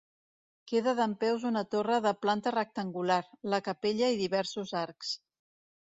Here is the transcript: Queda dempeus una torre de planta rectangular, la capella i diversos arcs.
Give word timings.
Queda 0.71 0.93
dempeus 0.99 1.45
una 1.51 1.63
torre 1.75 2.01
de 2.07 2.15
planta 2.25 2.55
rectangular, 2.57 3.21
la 3.55 3.63
capella 3.71 4.13
i 4.17 4.21
diversos 4.27 4.79
arcs. 4.85 5.19